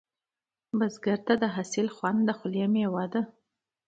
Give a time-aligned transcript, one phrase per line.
[0.77, 3.21] بزګر ته د حاصل خوند د خولې میوه ده